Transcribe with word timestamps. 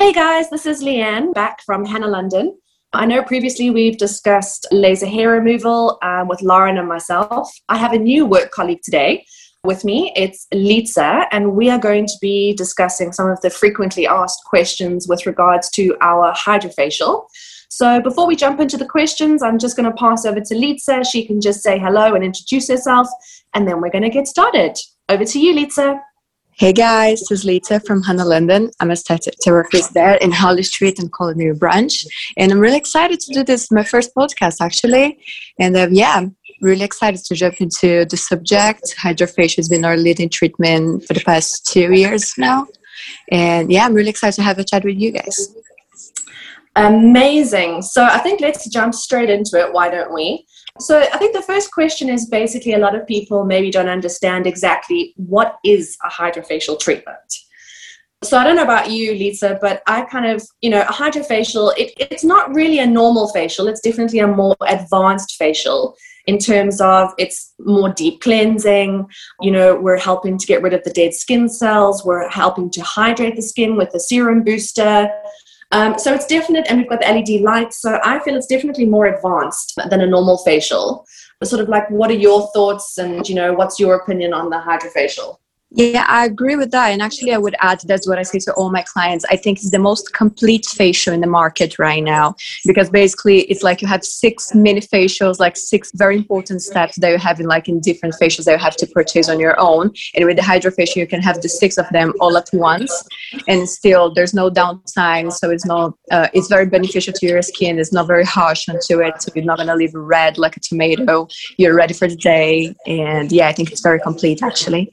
Hey 0.00 0.14
guys, 0.14 0.48
this 0.48 0.64
is 0.64 0.82
Leanne 0.82 1.34
back 1.34 1.60
from 1.60 1.84
Hannah 1.84 2.08
London. 2.08 2.58
I 2.94 3.04
know 3.04 3.22
previously 3.22 3.68
we've 3.68 3.98
discussed 3.98 4.66
laser 4.72 5.04
hair 5.04 5.28
removal 5.28 5.98
um, 6.00 6.26
with 6.26 6.40
Lauren 6.40 6.78
and 6.78 6.88
myself. 6.88 7.52
I 7.68 7.76
have 7.76 7.92
a 7.92 7.98
new 7.98 8.24
work 8.24 8.50
colleague 8.50 8.80
today 8.82 9.26
with 9.62 9.84
me. 9.84 10.10
It's 10.16 10.46
Lisa, 10.54 11.26
and 11.32 11.52
we 11.52 11.68
are 11.68 11.78
going 11.78 12.06
to 12.06 12.14
be 12.18 12.54
discussing 12.54 13.12
some 13.12 13.28
of 13.28 13.42
the 13.42 13.50
frequently 13.50 14.06
asked 14.06 14.40
questions 14.46 15.06
with 15.06 15.26
regards 15.26 15.68
to 15.72 15.94
our 16.00 16.32
hydrofacial. 16.32 17.26
So 17.68 18.00
before 18.00 18.26
we 18.26 18.36
jump 18.36 18.58
into 18.58 18.78
the 18.78 18.88
questions, 18.88 19.42
I'm 19.42 19.58
just 19.58 19.76
going 19.76 19.90
to 19.90 19.96
pass 19.98 20.24
over 20.24 20.40
to 20.40 20.54
Lisa. 20.54 21.04
She 21.04 21.26
can 21.26 21.42
just 21.42 21.62
say 21.62 21.78
hello 21.78 22.14
and 22.14 22.24
introduce 22.24 22.68
herself, 22.68 23.06
and 23.52 23.68
then 23.68 23.82
we're 23.82 23.90
going 23.90 24.04
to 24.04 24.08
get 24.08 24.26
started. 24.26 24.78
Over 25.10 25.26
to 25.26 25.38
you, 25.38 25.52
Lisa. 25.52 26.00
Hey 26.60 26.74
guys, 26.74 27.20
this 27.20 27.30
is 27.30 27.44
Lita 27.46 27.80
from 27.80 28.02
Hannah 28.02 28.26
London. 28.26 28.70
I'm 28.80 28.90
aesthetic 28.90 29.32
therapist 29.42 29.94
there 29.94 30.16
in 30.16 30.30
Harley 30.30 30.62
Street 30.62 30.98
and 30.98 31.10
Colony 31.10 31.52
Branch. 31.52 32.04
And 32.36 32.52
I'm 32.52 32.58
really 32.58 32.76
excited 32.76 33.18
to 33.18 33.32
do 33.32 33.42
this, 33.42 33.72
my 33.72 33.82
first 33.82 34.14
podcast 34.14 34.56
actually. 34.60 35.18
And 35.58 35.74
um, 35.74 35.94
yeah, 35.94 36.12
I'm 36.16 36.36
really 36.60 36.84
excited 36.84 37.24
to 37.24 37.34
jump 37.34 37.62
into 37.62 38.04
the 38.04 38.18
subject. 38.18 38.94
Hydrofacial 39.00 39.56
has 39.56 39.70
been 39.70 39.86
our 39.86 39.96
leading 39.96 40.28
treatment 40.28 41.06
for 41.06 41.14
the 41.14 41.20
past 41.20 41.66
two 41.66 41.94
years 41.94 42.34
now. 42.36 42.66
And 43.32 43.72
yeah, 43.72 43.86
I'm 43.86 43.94
really 43.94 44.10
excited 44.10 44.36
to 44.36 44.42
have 44.42 44.58
a 44.58 44.64
chat 44.64 44.84
with 44.84 44.98
you 44.98 45.12
guys. 45.12 45.54
Amazing. 46.76 47.80
So 47.80 48.04
I 48.04 48.18
think 48.18 48.42
let's 48.42 48.68
jump 48.68 48.94
straight 48.94 49.30
into 49.30 49.58
it. 49.58 49.72
Why 49.72 49.88
don't 49.88 50.12
we? 50.12 50.44
So 50.80 51.00
I 51.00 51.18
think 51.18 51.34
the 51.34 51.42
first 51.42 51.70
question 51.72 52.08
is 52.08 52.26
basically 52.26 52.72
a 52.72 52.78
lot 52.78 52.94
of 52.94 53.06
people 53.06 53.44
maybe 53.44 53.70
don't 53.70 53.88
understand 53.88 54.46
exactly 54.46 55.14
what 55.16 55.58
is 55.64 55.96
a 56.04 56.10
hydrofacial 56.10 56.78
treatment. 56.78 57.18
So 58.22 58.36
I 58.36 58.44
don't 58.44 58.56
know 58.56 58.64
about 58.64 58.90
you, 58.90 59.12
Lisa, 59.12 59.58
but 59.62 59.82
I 59.86 60.02
kind 60.02 60.26
of, 60.26 60.42
you 60.60 60.68
know, 60.68 60.82
a 60.82 60.92
hydrofacial, 60.92 61.72
it, 61.78 61.92
it's 61.96 62.24
not 62.24 62.54
really 62.54 62.78
a 62.78 62.86
normal 62.86 63.28
facial. 63.28 63.66
It's 63.66 63.80
definitely 63.80 64.18
a 64.18 64.26
more 64.26 64.56
advanced 64.68 65.36
facial 65.36 65.96
in 66.26 66.36
terms 66.36 66.82
of 66.82 67.14
it's 67.16 67.54
more 67.60 67.88
deep 67.94 68.20
cleansing. 68.20 69.06
You 69.40 69.50
know, 69.50 69.74
we're 69.74 69.98
helping 69.98 70.36
to 70.36 70.46
get 70.46 70.60
rid 70.60 70.74
of 70.74 70.84
the 70.84 70.90
dead 70.90 71.14
skin 71.14 71.48
cells. 71.48 72.04
We're 72.04 72.28
helping 72.28 72.70
to 72.72 72.82
hydrate 72.82 73.36
the 73.36 73.42
skin 73.42 73.76
with 73.76 73.94
a 73.94 74.00
serum 74.00 74.44
booster. 74.44 75.10
Um, 75.72 75.98
so 75.98 76.12
it's 76.12 76.26
definite, 76.26 76.66
and 76.68 76.78
we've 76.78 76.88
got 76.88 77.00
the 77.00 77.06
LED 77.06 77.42
lights. 77.42 77.80
So 77.80 78.00
I 78.04 78.18
feel 78.20 78.36
it's 78.36 78.46
definitely 78.46 78.86
more 78.86 79.06
advanced 79.06 79.74
than 79.88 80.00
a 80.00 80.06
normal 80.06 80.38
facial. 80.38 81.06
But 81.38 81.48
sort 81.48 81.62
of 81.62 81.68
like, 81.68 81.88
what 81.90 82.10
are 82.10 82.14
your 82.14 82.50
thoughts, 82.52 82.98
and 82.98 83.28
you 83.28 83.34
know, 83.34 83.52
what's 83.52 83.78
your 83.78 83.94
opinion 83.94 84.32
on 84.32 84.50
the 84.50 84.56
hydrofacial? 84.56 85.36
Yeah, 85.72 86.04
I 86.08 86.24
agree 86.24 86.56
with 86.56 86.72
that. 86.72 86.88
And 86.88 87.00
actually, 87.00 87.32
I 87.32 87.38
would 87.38 87.54
add 87.60 87.80
that's 87.86 88.08
what 88.08 88.18
I 88.18 88.24
say 88.24 88.40
to 88.40 88.52
all 88.54 88.70
my 88.72 88.82
clients. 88.82 89.24
I 89.30 89.36
think 89.36 89.58
it's 89.58 89.70
the 89.70 89.78
most 89.78 90.12
complete 90.12 90.66
facial 90.66 91.14
in 91.14 91.20
the 91.20 91.28
market 91.28 91.78
right 91.78 92.02
now 92.02 92.34
because 92.66 92.90
basically 92.90 93.42
it's 93.42 93.62
like 93.62 93.80
you 93.80 93.86
have 93.86 94.04
six 94.04 94.52
mini 94.52 94.80
facials, 94.80 95.38
like 95.38 95.56
six 95.56 95.92
very 95.94 96.16
important 96.16 96.62
steps 96.62 96.96
that 96.96 97.10
you 97.10 97.18
have 97.18 97.38
in 97.38 97.46
like 97.46 97.68
in 97.68 97.78
different 97.78 98.16
facials 98.20 98.46
that 98.46 98.52
you 98.52 98.58
have 98.58 98.74
to 98.76 98.86
purchase 98.88 99.28
on 99.28 99.38
your 99.38 99.58
own. 99.60 99.92
And 100.16 100.24
with 100.26 100.36
the 100.36 100.42
hydrofacial, 100.42 100.96
you 100.96 101.06
can 101.06 101.22
have 101.22 101.40
the 101.40 101.48
six 101.48 101.78
of 101.78 101.88
them 101.90 102.14
all 102.20 102.36
at 102.36 102.48
once, 102.52 103.04
and 103.46 103.68
still 103.68 104.12
there's 104.12 104.34
no 104.34 104.50
downtime. 104.50 105.32
So 105.32 105.50
it's 105.50 105.66
not, 105.66 105.94
uh, 106.10 106.26
it's 106.34 106.48
very 106.48 106.66
beneficial 106.66 107.12
to 107.12 107.26
your 107.26 107.42
skin. 107.42 107.78
It's 107.78 107.92
not 107.92 108.08
very 108.08 108.24
harsh 108.24 108.68
onto 108.68 109.00
it, 109.02 109.22
so 109.22 109.30
you're 109.36 109.44
not 109.44 109.58
gonna 109.58 109.76
leave 109.76 109.94
red 109.94 110.36
like 110.36 110.56
a 110.56 110.60
tomato. 110.60 111.28
You're 111.58 111.76
ready 111.76 111.94
for 111.94 112.08
the 112.08 112.16
day, 112.16 112.74
and 112.88 113.30
yeah, 113.30 113.46
I 113.46 113.52
think 113.52 113.70
it's 113.70 113.82
very 113.82 114.00
complete 114.00 114.42
actually. 114.42 114.92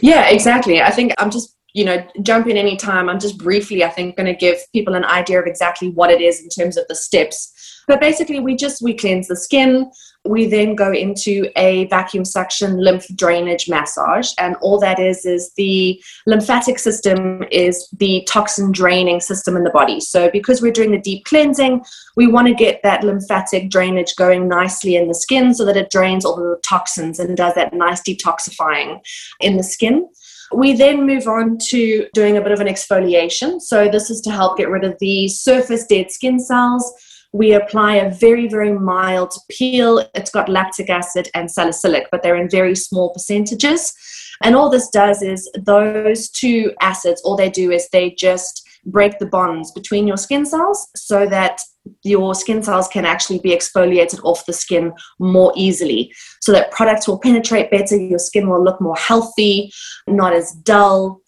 Yeah, 0.00 0.28
exactly. 0.28 0.80
I 0.80 0.90
think 0.90 1.12
I'm 1.18 1.30
just, 1.30 1.56
you 1.74 1.84
know, 1.84 2.06
jump 2.22 2.46
in 2.46 2.56
anytime. 2.56 3.08
I'm 3.08 3.20
just 3.20 3.38
briefly, 3.38 3.84
I 3.84 3.88
think, 3.88 4.16
going 4.16 4.26
to 4.26 4.34
give 4.34 4.58
people 4.72 4.94
an 4.94 5.04
idea 5.04 5.40
of 5.40 5.46
exactly 5.46 5.90
what 5.90 6.10
it 6.10 6.20
is 6.20 6.42
in 6.42 6.48
terms 6.48 6.76
of 6.76 6.86
the 6.88 6.94
steps. 6.94 7.82
But 7.88 8.00
basically, 8.00 8.40
we 8.40 8.54
just 8.54 8.82
we 8.82 8.94
cleanse 8.94 9.28
the 9.28 9.36
skin. 9.36 9.90
We 10.24 10.46
then 10.46 10.76
go 10.76 10.92
into 10.92 11.50
a 11.56 11.86
vacuum 11.86 12.24
suction 12.24 12.78
lymph 12.78 13.06
drainage 13.16 13.68
massage, 13.68 14.32
and 14.38 14.54
all 14.60 14.78
that 14.78 15.00
is 15.00 15.26
is 15.26 15.52
the 15.56 16.00
lymphatic 16.26 16.78
system 16.78 17.44
is 17.50 17.88
the 17.92 18.24
toxin 18.28 18.70
draining 18.70 19.20
system 19.20 19.56
in 19.56 19.64
the 19.64 19.70
body. 19.70 19.98
So 19.98 20.30
because 20.30 20.62
we're 20.62 20.72
doing 20.72 20.92
the 20.92 21.00
deep 21.00 21.24
cleansing, 21.24 21.84
we 22.16 22.28
want 22.28 22.46
to 22.46 22.54
get 22.54 22.80
that 22.84 23.02
lymphatic 23.02 23.68
drainage 23.68 24.14
going 24.14 24.46
nicely 24.46 24.94
in 24.94 25.08
the 25.08 25.14
skin 25.14 25.54
so 25.54 25.64
that 25.64 25.76
it 25.76 25.90
drains 25.90 26.24
all 26.24 26.36
the 26.36 26.60
toxins 26.64 27.18
and 27.18 27.36
does 27.36 27.54
that 27.54 27.74
nice 27.74 28.00
detoxifying 28.02 29.00
in 29.40 29.56
the 29.56 29.64
skin. 29.64 30.08
We 30.54 30.74
then 30.74 31.06
move 31.06 31.26
on 31.26 31.58
to 31.70 32.08
doing 32.14 32.36
a 32.36 32.40
bit 32.42 32.52
of 32.52 32.60
an 32.60 32.66
exfoliation. 32.66 33.60
So, 33.60 33.88
this 33.88 34.10
is 34.10 34.20
to 34.22 34.30
help 34.30 34.58
get 34.58 34.68
rid 34.68 34.84
of 34.84 34.98
the 35.00 35.26
surface 35.28 35.86
dead 35.86 36.12
skin 36.12 36.38
cells 36.38 36.92
we 37.32 37.52
apply 37.52 37.96
a 37.96 38.10
very, 38.10 38.46
very 38.46 38.72
mild 38.72 39.32
peel. 39.50 40.04
It's 40.14 40.30
got 40.30 40.48
lactic 40.48 40.90
acid 40.90 41.28
and 41.34 41.50
salicylic, 41.50 42.08
but 42.10 42.22
they're 42.22 42.36
in 42.36 42.50
very 42.50 42.74
small 42.74 43.10
percentages. 43.12 43.94
And 44.42 44.54
all 44.54 44.68
this 44.68 44.88
does 44.90 45.22
is 45.22 45.50
those 45.58 46.28
two 46.28 46.72
acids, 46.80 47.22
all 47.24 47.36
they 47.36 47.50
do 47.50 47.70
is 47.70 47.88
they 47.88 48.10
just 48.10 48.68
break 48.84 49.18
the 49.18 49.26
bonds 49.26 49.70
between 49.72 50.06
your 50.06 50.16
skin 50.16 50.44
cells 50.44 50.88
so 50.96 51.26
that 51.26 51.60
your 52.02 52.34
skin 52.34 52.62
cells 52.62 52.88
can 52.88 53.04
actually 53.04 53.38
be 53.38 53.50
exfoliated 53.50 54.20
off 54.24 54.44
the 54.46 54.52
skin 54.52 54.92
more 55.18 55.52
easily 55.56 56.12
so 56.40 56.52
that 56.52 56.70
products 56.72 57.06
will 57.06 57.18
penetrate 57.18 57.70
better 57.70 57.96
your 57.96 58.18
skin 58.18 58.48
will 58.48 58.62
look 58.62 58.80
more 58.80 58.96
healthy 58.96 59.72
not 60.06 60.32
as 60.32 60.52
dull 60.62 61.20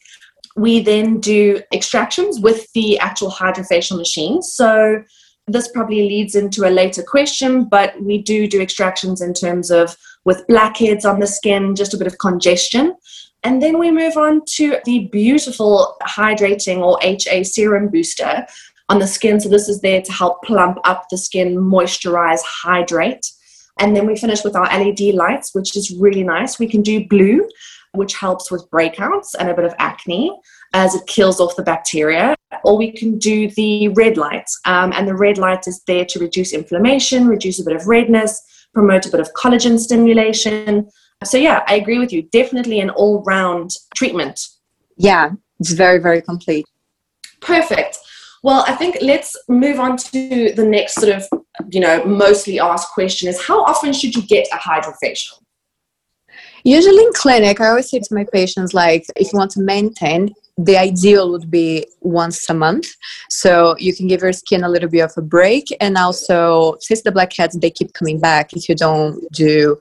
we 0.57 0.81
then 0.81 1.19
do 1.21 1.61
extractions 1.73 2.41
with 2.41 2.67
the 2.73 2.99
actual 2.99 3.31
hydrofacial 3.31 3.97
machine 3.97 4.43
so 4.43 5.03
this 5.47 5.69
probably 5.69 6.09
leads 6.09 6.35
into 6.35 6.67
a 6.67 6.71
later 6.71 7.03
question, 7.03 7.65
but 7.65 8.01
we 8.01 8.19
do 8.19 8.47
do 8.47 8.61
extractions 8.61 9.21
in 9.21 9.35
terms 9.35 9.71
of 9.71 9.97
with 10.25 10.47
blackheads 10.47 11.05
on 11.05 11.21
the 11.21 11.27
skin, 11.27 11.75
just 11.75 11.93
a 11.93 11.99
bit 11.99 12.07
of 12.07 12.19
congestion. 12.19 12.95
And 13.43 13.63
then 13.63 13.79
we 13.79 13.91
move 13.91 14.17
on 14.17 14.43
to 14.57 14.79
the 14.87 15.09
beautiful 15.13 15.97
hydrating 16.03 16.79
or 16.79 16.99
HA 17.03 17.45
serum 17.45 17.89
booster 17.89 18.47
on 18.89 18.99
the 19.01 19.07
skin. 19.07 19.39
So 19.39 19.51
this 19.51 19.69
is 19.69 19.83
there 19.83 20.01
to 20.01 20.13
help 20.13 20.43
plump 20.43 20.79
up 20.85 21.05
the 21.11 21.19
skin, 21.19 21.57
moisturize, 21.57 22.41
hydrate. 22.43 23.31
And 23.79 23.95
then 23.95 24.07
we 24.07 24.17
finish 24.17 24.45
with 24.45 24.57
our 24.57 24.67
LED 24.67 25.15
lights, 25.15 25.55
which 25.55 25.77
is 25.77 25.95
really 25.99 26.23
nice. 26.23 26.59
We 26.59 26.69
can 26.69 26.81
do 26.81 27.07
blue, 27.07 27.47
which 27.93 28.15
helps 28.15 28.51
with 28.51 28.69
breakouts 28.71 29.35
and 29.39 29.51
a 29.51 29.55
bit 29.55 29.65
of 29.67 29.75
acne 29.79 30.35
as 30.75 30.95
it 30.95 31.07
kills 31.07 31.41
off 31.41 31.57
the 31.57 31.63
bacteria. 31.63 32.35
Or 32.65 32.77
we 32.77 32.93
can 32.93 33.19
do 33.19 33.49
the 33.51 33.89
red 33.89 34.17
light. 34.17 34.49
Um, 34.67 34.93
and 34.93 35.09
the 35.09 35.17
red 35.17 35.39
light 35.39 35.67
is 35.67 35.83
there 35.87 36.05
to 36.05 36.19
reduce 36.19 36.53
inflammation, 36.53 37.27
reduce 37.27 37.61
a 37.61 37.65
bit 37.65 37.75
of 37.75 37.87
redness, 37.87 38.41
promote 38.75 39.07
a 39.07 39.11
bit 39.11 39.21
of 39.21 39.33
collagen 39.35 39.79
stimulation. 39.79 40.89
So, 41.23 41.39
yeah, 41.39 41.65
I 41.67 41.77
agree 41.77 41.99
with 41.99 42.13
you. 42.13 42.23
Definitely 42.23 42.81
an 42.81 42.91
all 42.91 43.23
round 43.23 43.71
treatment. 43.95 44.41
Yeah, 44.97 45.31
it's 45.59 45.73
very, 45.73 45.99
very 45.99 46.21
complete. 46.21 46.67
Perfect. 47.41 47.99
Well, 48.43 48.65
I 48.69 48.75
think 48.75 48.99
let's 49.01 49.37
move 49.49 49.81
on 49.81 49.97
to 49.97 50.53
the 50.53 50.65
next 50.65 50.97
sort 50.97 51.15
of, 51.15 51.27
you 51.71 51.81
know, 51.81 52.05
mostly 52.05 52.61
asked 52.61 52.93
question 52.93 53.29
is 53.29 53.41
how 53.43 53.65
often 53.65 53.93
should 53.93 54.15
you 54.15 54.23
get 54.23 54.47
a 54.53 54.57
hydrofacial? 54.57 55.41
Usually 56.63 57.03
in 57.03 57.13
clinic, 57.15 57.61
I 57.61 57.69
always 57.69 57.91
say 57.91 58.01
to 58.01 58.15
my 58.15 58.27
patients, 58.33 58.75
like, 58.75 59.05
if 59.17 59.33
you 59.33 59.39
want 59.39 59.51
to 59.53 59.61
maintain, 59.61 60.35
the 60.57 60.77
ideal 60.77 61.31
would 61.31 61.51
be 61.51 61.85
once 62.01 62.49
a 62.49 62.55
month 62.55 62.87
so 63.29 63.75
you 63.79 63.95
can 63.95 64.07
give 64.07 64.23
your 64.23 64.33
skin 64.33 64.63
a 64.63 64.69
little 64.69 64.89
bit 64.89 65.01
of 65.01 65.13
a 65.17 65.23
break 65.23 65.65
and 65.81 65.97
also 65.97 66.77
since 66.81 67.03
the 67.03 67.11
blackheads 67.11 67.59
they 67.59 67.71
keep 67.71 67.93
coming 67.93 68.21
back 68.21 68.53
if 68.53 68.69
you 68.69 68.75
don't 68.75 69.21
do 69.33 69.77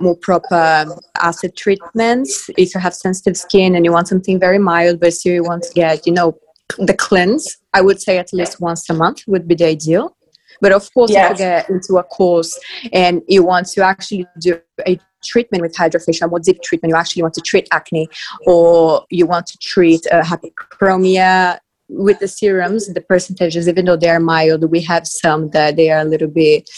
more 0.00 0.16
proper 0.16 0.86
acid 1.20 1.54
treatments 1.56 2.48
if 2.56 2.74
you 2.74 2.80
have 2.80 2.94
sensitive 2.94 3.36
skin 3.36 3.74
and 3.76 3.84
you 3.84 3.92
want 3.92 4.08
something 4.08 4.40
very 4.40 4.58
mild 4.58 4.98
but 4.98 5.12
still 5.12 5.34
you 5.34 5.42
want 5.42 5.62
to 5.62 5.72
get 5.74 6.06
you 6.06 6.12
know 6.12 6.34
the 6.78 6.94
cleanse 6.94 7.58
i 7.74 7.82
would 7.82 8.00
say 8.00 8.16
at 8.16 8.32
least 8.32 8.60
once 8.60 8.88
a 8.88 8.94
month 8.94 9.22
would 9.26 9.46
be 9.46 9.54
the 9.54 9.66
ideal 9.66 10.16
but 10.62 10.72
of 10.72 10.92
course 10.94 11.10
yes. 11.10 11.32
if 11.32 11.38
you 11.38 11.44
get 11.44 11.68
into 11.68 11.98
a 11.98 12.02
course 12.04 12.58
and 12.92 13.20
you 13.28 13.44
want 13.44 13.66
to 13.66 13.82
actually 13.82 14.26
do 14.40 14.58
a 14.86 14.98
treatment 15.24 15.62
with 15.62 15.74
hydrofacial, 15.74 16.30
more 16.30 16.40
deep 16.40 16.60
treatment, 16.62 16.90
you 16.90 16.96
actually 16.96 17.22
want 17.22 17.34
to 17.34 17.40
treat 17.40 17.68
acne 17.72 18.08
or 18.46 19.04
you 19.10 19.26
want 19.26 19.46
to 19.46 19.58
treat 19.58 20.06
uh, 20.12 21.56
with 21.88 22.18
the 22.18 22.26
serums 22.26 22.92
the 22.94 23.00
percentages 23.02 23.68
even 23.68 23.84
though 23.84 23.96
they 23.96 24.08
are 24.08 24.18
mild 24.18 24.70
we 24.70 24.80
have 24.80 25.06
some 25.06 25.50
that 25.50 25.76
they 25.76 25.90
are 25.90 25.98
a 25.98 26.04
little 26.04 26.28
bit 26.28 26.68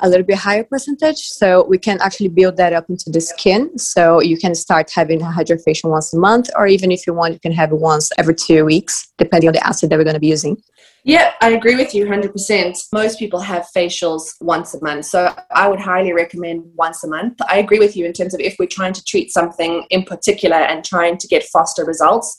a 0.00 0.08
little 0.08 0.24
bit 0.24 0.38
higher 0.38 0.64
percentage. 0.64 1.18
So 1.18 1.64
we 1.66 1.78
can 1.78 1.98
actually 2.00 2.28
build 2.28 2.56
that 2.56 2.72
up 2.72 2.88
into 2.88 3.10
the 3.10 3.20
skin. 3.20 3.76
So 3.78 4.20
you 4.20 4.38
can 4.38 4.54
start 4.54 4.90
having 4.90 5.22
a 5.22 5.26
hydrofacial 5.26 5.90
once 5.90 6.12
a 6.12 6.18
month 6.18 6.50
or 6.56 6.66
even 6.66 6.90
if 6.90 7.06
you 7.06 7.12
want 7.14 7.34
you 7.34 7.40
can 7.40 7.52
have 7.52 7.72
it 7.72 7.76
once 7.76 8.10
every 8.18 8.34
two 8.34 8.64
weeks 8.64 9.08
depending 9.18 9.48
on 9.48 9.54
the 9.54 9.66
acid 9.66 9.90
that 9.90 9.98
we're 9.98 10.04
going 10.04 10.14
to 10.14 10.20
be 10.20 10.28
using 10.28 10.56
yeah, 11.06 11.34
I 11.40 11.50
agree 11.50 11.76
with 11.76 11.94
you 11.94 12.04
100%. 12.04 12.88
Most 12.92 13.20
people 13.20 13.38
have 13.38 13.68
facials 13.74 14.34
once 14.40 14.74
a 14.74 14.82
month. 14.82 15.04
So 15.04 15.32
I 15.54 15.68
would 15.68 15.78
highly 15.78 16.12
recommend 16.12 16.64
once 16.74 17.04
a 17.04 17.08
month. 17.08 17.38
I 17.48 17.58
agree 17.58 17.78
with 17.78 17.96
you 17.96 18.04
in 18.04 18.12
terms 18.12 18.34
of 18.34 18.40
if 18.40 18.56
we're 18.58 18.66
trying 18.66 18.92
to 18.92 19.04
treat 19.04 19.30
something 19.30 19.86
in 19.90 20.02
particular 20.02 20.56
and 20.56 20.84
trying 20.84 21.16
to 21.18 21.28
get 21.28 21.44
faster 21.44 21.84
results, 21.84 22.36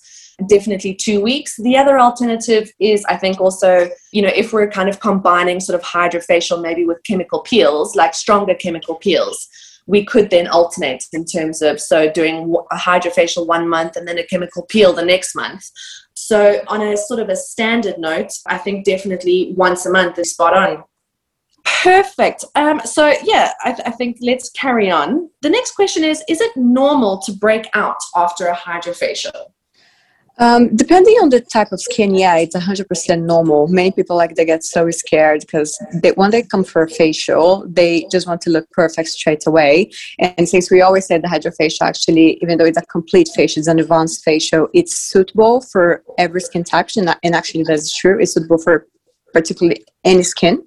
definitely 0.50 0.96
two 0.96 1.22
weeks. 1.22 1.56
The 1.56 1.78
other 1.78 1.98
alternative 1.98 2.70
is, 2.78 3.06
I 3.06 3.16
think, 3.16 3.40
also, 3.40 3.90
you 4.12 4.22
know, 4.22 4.34
if 4.36 4.52
we're 4.52 4.70
kind 4.70 4.90
of 4.90 5.00
combining 5.00 5.62
sort 5.62 5.80
of 5.80 5.88
hydrofacial 5.88 6.62
maybe 6.62 6.86
with 6.86 7.02
chemical 7.06 7.40
peels, 7.40 7.96
like 7.96 8.14
stronger 8.14 8.54
chemical 8.54 8.96
peels, 8.96 9.48
we 9.88 10.06
could 10.06 10.30
then 10.30 10.48
alternate 10.48 11.04
in 11.14 11.26
terms 11.26 11.62
of 11.62 11.80
so 11.80 12.12
doing 12.12 12.54
a 12.72 12.76
hydrofacial 12.76 13.48
one 13.48 13.68
month 13.68 13.96
and 13.96 14.08
then 14.08 14.20
a 14.20 14.28
chemical 14.28 14.64
peel 14.64 14.94
the 14.94 15.04
next 15.04 15.36
month. 15.36 15.64
So, 16.14 16.62
on 16.68 16.82
a 16.82 16.98
sort 16.98 17.20
of 17.20 17.30
a 17.30 17.36
standard 17.36 17.98
note, 17.98 18.32
I 18.48 18.58
think 18.58 18.86
definitely 18.86 19.54
once 19.56 19.86
a 19.86 19.92
month 19.92 20.20
is 20.20 20.32
spot 20.32 20.56
on. 20.56 20.84
Perfect. 21.84 22.44
Um, 22.56 22.82
so, 22.84 23.14
yeah, 23.24 23.54
I, 23.64 23.72
th- 23.72 23.88
I, 23.88 23.92
think 23.92 24.18
let's 24.22 24.50
carry 24.52 24.90
on. 24.90 25.30
The 25.42 25.50
next 25.50 25.76
question 25.76 26.04
is 26.04 26.24
Is 26.28 26.42
it 26.42 26.52
normal 26.56 27.20
to 27.20 27.32
break 27.34 27.70
out 27.74 27.98
after 28.16 28.48
a 28.48 28.56
hydrofacial? 28.56 29.52
Um, 30.40 30.76
depending 30.76 31.16
on 31.16 31.30
the 31.30 31.42
type 31.42 31.72
of 31.72 31.82
skin, 31.82 32.14
yeah, 32.14 32.38
it's 32.38 32.56
100% 32.56 33.24
normal. 33.24 33.68
Many 33.68 33.92
people 33.92 34.16
like 34.16 34.36
they 34.36 34.46
get 34.46 34.64
so 34.64 34.90
scared 34.92 35.42
because 35.42 35.78
they, 36.02 36.12
when 36.12 36.32
they 36.32 36.44
come 36.44 36.64
for 36.64 36.84
a 36.84 36.90
facial, 36.90 37.66
they 37.68 38.08
just 38.12 38.28
want 38.28 38.42
to 38.42 38.52
look 38.52 38.70
perfect 38.72 39.10
straight 39.10 39.48
away. 39.48 39.92
And 40.20 40.48
since 40.48 40.70
we 40.70 40.82
always 40.82 41.08
say 41.08 41.18
the 41.18 41.28
hydrofacial, 41.28 41.82
actually, 41.82 42.38
even 42.42 42.58
though 42.58 42.66
it's 42.66 42.78
a 42.78 42.86
complete 42.86 43.30
facial, 43.36 43.62
it's 43.62 43.68
an 43.68 43.80
advanced 43.80 44.24
facial, 44.24 44.68
it's 44.74 44.96
suitable 44.96 45.62
for 45.62 46.04
every 46.18 46.42
skin 46.42 46.64
type. 46.64 46.88
And 46.96 47.36
actually, 47.36 47.64
that's 47.64 47.96
true. 47.96 48.20
It's 48.20 48.34
suitable 48.34 48.60
for 48.60 48.88
particularly 49.34 49.84
any 50.08 50.24
skin. 50.24 50.64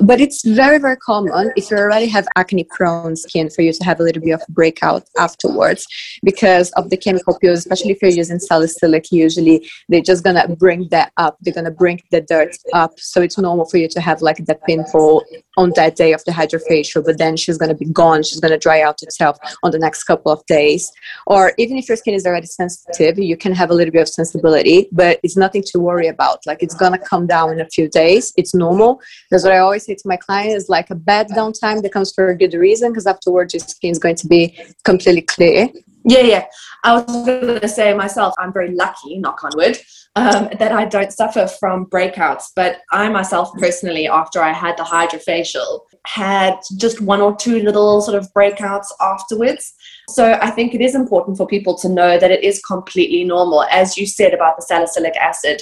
But 0.00 0.20
it's 0.20 0.44
very, 0.44 0.78
very 0.78 0.96
common 0.96 1.52
if 1.56 1.70
you 1.70 1.76
already 1.76 2.06
have 2.06 2.26
acne 2.36 2.64
prone 2.64 3.16
skin 3.16 3.50
for 3.50 3.62
you 3.62 3.72
to 3.72 3.84
have 3.84 4.00
a 4.00 4.02
little 4.02 4.22
bit 4.22 4.32
of 4.32 4.42
breakout 4.48 5.04
afterwards 5.18 5.86
because 6.22 6.70
of 6.72 6.90
the 6.90 6.96
chemical 6.96 7.38
peels, 7.38 7.60
especially 7.60 7.92
if 7.92 8.02
you're 8.02 8.10
using 8.10 8.38
salicylic, 8.38 9.10
usually 9.10 9.68
they're 9.88 10.00
just 10.00 10.22
gonna 10.22 10.46
bring 10.56 10.88
that 10.90 11.12
up. 11.16 11.36
They're 11.40 11.54
gonna 11.54 11.70
bring 11.70 12.00
the 12.10 12.20
dirt 12.20 12.56
up. 12.72 12.92
So 12.98 13.22
it's 13.22 13.38
normal 13.38 13.66
for 13.66 13.78
you 13.78 13.88
to 13.88 14.00
have 14.00 14.22
like 14.22 14.44
the 14.44 14.54
pimple 14.66 15.24
on 15.56 15.72
that 15.76 15.96
day 15.96 16.12
of 16.12 16.22
the 16.24 16.32
hydrofacial, 16.32 17.04
but 17.04 17.18
then 17.18 17.36
she's 17.36 17.58
gonna 17.58 17.74
be 17.74 17.86
gone. 17.86 18.22
She's 18.22 18.40
gonna 18.40 18.58
dry 18.58 18.82
out 18.82 19.02
itself 19.02 19.38
on 19.62 19.70
the 19.70 19.78
next 19.78 20.04
couple 20.04 20.30
of 20.30 20.44
days. 20.46 20.92
Or 21.26 21.52
even 21.56 21.78
if 21.78 21.88
your 21.88 21.96
skin 21.96 22.14
is 22.14 22.26
already 22.26 22.46
sensitive, 22.46 23.18
you 23.18 23.36
can 23.36 23.52
have 23.52 23.70
a 23.70 23.74
little 23.74 23.92
bit 23.92 24.02
of 24.02 24.08
sensibility, 24.08 24.88
but 24.92 25.18
it's 25.22 25.36
nothing 25.36 25.62
to 25.70 25.80
worry 25.80 26.08
about. 26.08 26.46
Like 26.46 26.62
it's 26.62 26.74
gonna 26.74 26.98
come 26.98 27.26
down 27.26 27.52
in 27.52 27.60
a 27.60 27.68
few 27.68 27.88
days. 27.88 28.32
It's 28.36 28.54
normal 28.54 28.75
normal. 28.76 29.00
That's 29.30 29.44
what 29.44 29.52
I 29.52 29.58
always 29.58 29.84
say 29.84 29.94
to 29.94 30.08
my 30.08 30.16
clients: 30.16 30.54
is 30.64 30.68
like 30.68 30.90
a 30.90 30.94
bad 30.94 31.28
downtime 31.28 31.82
that 31.82 31.92
comes 31.92 32.12
for 32.12 32.28
a 32.28 32.36
good 32.36 32.54
reason, 32.54 32.92
because 32.92 33.06
afterwards 33.06 33.54
your 33.54 33.60
skin 33.60 33.90
is 33.90 33.98
going 33.98 34.16
to 34.16 34.26
be 34.26 34.58
completely 34.84 35.22
clear. 35.22 35.68
Yeah, 36.08 36.20
yeah. 36.20 36.44
I 36.84 36.94
was 36.94 37.26
going 37.26 37.60
to 37.60 37.68
say 37.68 37.92
myself, 37.92 38.32
I'm 38.38 38.52
very 38.52 38.72
lucky, 38.72 39.18
knock 39.18 39.42
on 39.42 39.50
wood, 39.56 39.76
um, 40.14 40.48
that 40.60 40.70
I 40.70 40.84
don't 40.84 41.12
suffer 41.12 41.48
from 41.48 41.86
breakouts. 41.86 42.44
But 42.54 42.78
I 42.92 43.08
myself 43.08 43.50
personally, 43.58 44.06
after 44.06 44.40
I 44.40 44.52
had 44.52 44.76
the 44.76 44.84
hydrofacial, 44.84 45.80
had 46.06 46.54
just 46.78 47.00
one 47.00 47.20
or 47.20 47.34
two 47.34 47.60
little 47.60 48.00
sort 48.00 48.16
of 48.16 48.32
breakouts 48.34 48.86
afterwards. 49.00 49.74
So 50.08 50.38
I 50.40 50.50
think 50.50 50.74
it 50.74 50.80
is 50.80 50.94
important 50.94 51.38
for 51.38 51.46
people 51.46 51.76
to 51.78 51.88
know 51.88 52.20
that 52.20 52.30
it 52.30 52.44
is 52.44 52.60
completely 52.60 53.24
normal. 53.24 53.64
As 53.64 53.96
you 53.96 54.06
said 54.06 54.32
about 54.32 54.54
the 54.56 54.62
salicylic 54.62 55.16
acid, 55.16 55.60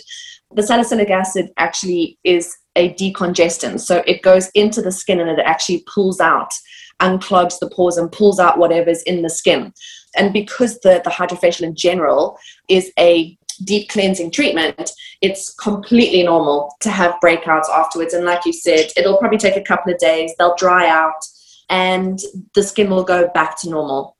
the 0.55 0.63
salicylic 0.63 1.09
acid 1.09 1.49
actually 1.57 2.19
is 2.23 2.55
a 2.77 2.93
decongestant. 2.95 3.81
So 3.81 4.03
it 4.07 4.23
goes 4.23 4.51
into 4.55 4.83
the 4.83 4.93
skin 4.93 5.21
and 5.21 5.31
it 5.31 5.43
actually 5.45 5.85
pulls 5.93 6.21
out, 6.21 6.53
unclogs 7.01 7.59
the 7.59 7.71
pores 7.71 7.97
and 7.97 8.11
pulls 8.11 8.39
out 8.39 8.59
whatever's 8.59 9.03
in 9.03 9.23
the 9.23 9.31
skin. 9.31 9.73
And 10.17 10.33
because 10.33 10.79
the, 10.81 11.01
the 11.05 11.11
hydrofacial 11.11 11.63
in 11.63 11.75
general 11.75 12.39
is 12.69 12.93
a 12.99 13.37
deep 13.65 13.89
cleansing 13.89 14.31
treatment, 14.31 14.91
it's 15.21 15.55
completely 15.55 16.23
normal 16.23 16.75
to 16.81 16.91
have 16.91 17.15
breakouts 17.23 17.69
afterwards. 17.69 18.15
And 18.15 18.25
like 18.25 18.45
you 18.45 18.53
said, 18.53 18.91
it'll 18.97 19.19
probably 19.19 19.39
take 19.39 19.57
a 19.57 19.63
couple 19.63 19.93
of 19.93 19.99
days, 19.99 20.33
they'll 20.39 20.57
dry 20.57 20.89
out, 20.89 21.25
and 21.71 22.19
the 22.55 22.63
skin 22.63 22.91
will 22.91 23.05
go 23.05 23.29
back 23.35 23.61
to 23.61 23.71
normal. 23.71 24.17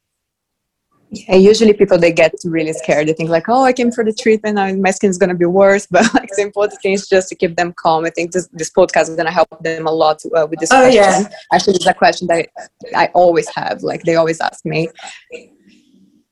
Yeah, 1.15 1.37
usually 1.37 1.73
people 1.73 1.99
they 1.99 2.13
get 2.13 2.35
really 2.45 2.73
scared. 2.73 3.07
They 3.09 3.13
think 3.13 3.31
like, 3.31 3.49
"Oh, 3.49 3.63
I 3.63 3.73
came 3.73 3.93
for 3.93 4.05
the 4.05 4.13
treatment, 4.13 4.59
and 4.59 4.83
my 4.83 4.91
skin 4.91 5.11
is 5.11 5.19
gonna 5.19 5.35
be 5.35 5.47
worse." 5.47 5.87
But 5.95 6.13
like 6.15 6.31
the 6.37 6.43
important 6.43 6.81
thing 6.83 6.93
is 6.93 7.09
just 7.09 7.29
to 7.29 7.35
keep 7.35 7.57
them 7.57 7.73
calm. 7.77 8.05
I 8.05 8.11
think 8.11 8.33
this 8.33 8.49
this 8.53 8.71
podcast 8.71 9.09
is 9.11 9.17
gonna 9.17 9.31
help 9.31 9.49
them 9.63 9.87
a 9.87 9.93
lot 9.93 10.21
uh, 10.37 10.47
with 10.51 10.59
this 10.61 10.71
oh, 10.73 10.81
question. 10.81 11.03
Yeah. 11.03 11.29
Actually, 11.53 11.77
it's 11.77 11.87
a 11.87 11.95
question 11.95 12.27
that 12.29 12.49
I 12.95 13.11
always 13.15 13.49
have. 13.55 13.83
Like 13.83 14.03
they 14.03 14.17
always 14.17 14.41
ask 14.41 14.65
me. 14.65 14.89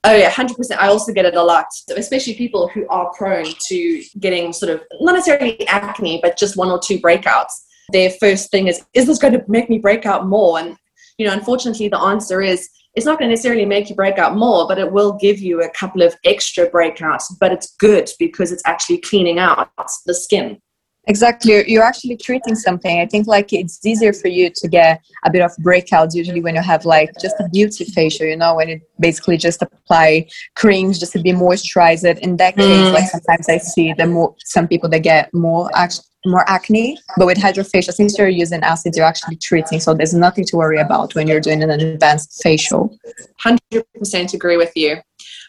Oh 0.04 0.16
yeah, 0.16 0.30
hundred 0.30 0.56
percent. 0.56 0.82
I 0.82 0.88
also 0.88 1.12
get 1.12 1.26
it 1.26 1.36
a 1.36 1.42
lot, 1.42 1.66
especially 1.96 2.34
people 2.34 2.68
who 2.68 2.86
are 2.88 3.12
prone 3.16 3.52
to 3.68 4.02
getting 4.18 4.52
sort 4.52 4.72
of 4.72 4.82
not 5.00 5.12
necessarily 5.12 5.66
acne, 5.68 6.18
but 6.22 6.36
just 6.36 6.56
one 6.56 6.70
or 6.70 6.80
two 6.80 6.98
breakouts. 6.98 7.52
Their 7.92 8.10
first 8.10 8.50
thing 8.50 8.66
is, 8.66 8.84
"Is 8.94 9.06
this 9.06 9.18
going 9.18 9.34
to 9.34 9.44
make 9.46 9.70
me 9.70 9.78
break 9.78 10.04
out 10.04 10.26
more?" 10.26 10.58
And 10.58 10.76
you 11.18 11.26
know, 11.26 11.32
unfortunately, 11.32 11.88
the 11.88 12.00
answer 12.00 12.42
is 12.42 12.68
it's 12.94 13.06
not 13.06 13.18
going 13.18 13.28
to 13.28 13.32
necessarily 13.32 13.64
make 13.64 13.88
you 13.88 13.96
break 13.96 14.18
out 14.18 14.36
more, 14.36 14.68
but 14.68 14.78
it 14.78 14.92
will 14.92 15.14
give 15.14 15.38
you 15.38 15.62
a 15.62 15.70
couple 15.70 16.02
of 16.02 16.14
extra 16.24 16.70
breakouts. 16.70 17.24
But 17.40 17.52
it's 17.52 17.74
good 17.76 18.10
because 18.18 18.52
it's 18.52 18.62
actually 18.66 18.98
cleaning 18.98 19.38
out 19.38 19.70
the 20.06 20.14
skin. 20.14 20.60
Exactly. 21.08 21.68
You're 21.70 21.82
actually 21.82 22.16
treating 22.16 22.54
something. 22.54 23.00
I 23.00 23.06
think 23.06 23.26
like 23.26 23.52
it's 23.52 23.84
easier 23.84 24.12
for 24.12 24.28
you 24.28 24.50
to 24.54 24.68
get 24.68 25.00
a 25.24 25.30
bit 25.30 25.42
of 25.42 25.50
breakouts 25.56 26.14
usually 26.14 26.40
when 26.40 26.54
you 26.54 26.62
have 26.62 26.84
like 26.84 27.10
just 27.20 27.34
a 27.40 27.48
beauty 27.48 27.84
facial, 27.84 28.26
you 28.26 28.36
know, 28.36 28.54
when 28.54 28.68
you 28.68 28.80
basically 29.00 29.36
just 29.36 29.62
apply 29.62 30.28
creams 30.54 31.00
just 31.00 31.12
to 31.12 31.20
be 31.20 31.32
moisturized. 31.32 32.18
In 32.18 32.36
that 32.36 32.56
case, 32.56 32.66
mm. 32.66 32.92
like 32.92 33.08
sometimes 33.08 33.48
I 33.48 33.58
see 33.58 33.92
the 33.92 34.06
more 34.06 34.34
some 34.44 34.68
people 34.68 34.88
that 34.90 35.00
get 35.00 35.32
more 35.34 35.70
actually 35.74 36.06
more 36.24 36.48
acne. 36.48 36.98
But 37.16 37.26
with 37.26 37.38
hydrofacial, 37.38 37.92
since 37.92 38.16
you're 38.16 38.28
using 38.28 38.62
acids, 38.62 38.96
you're 38.96 39.06
actually 39.06 39.36
treating. 39.36 39.80
So 39.80 39.94
there's 39.94 40.14
nothing 40.14 40.44
to 40.46 40.56
worry 40.56 40.78
about 40.78 41.14
when 41.14 41.26
you're 41.26 41.40
doing 41.40 41.62
an 41.62 41.70
advanced 41.70 42.40
facial. 42.42 42.96
100% 43.44 44.34
agree 44.34 44.56
with 44.56 44.72
you. 44.76 44.98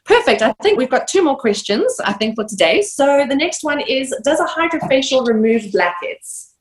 Perfect. 0.05 0.41
I 0.41 0.53
think 0.61 0.77
we've 0.77 0.89
got 0.89 1.07
two 1.07 1.23
more 1.23 1.38
questions, 1.38 2.00
I 2.03 2.13
think, 2.13 2.35
for 2.35 2.44
today. 2.44 2.81
So 2.81 3.25
the 3.27 3.35
next 3.35 3.63
one 3.63 3.79
is 3.79 4.13
Does 4.23 4.39
a 4.39 4.45
hydrofacial 4.45 5.25
remove 5.25 5.71
blackheads? 5.71 6.52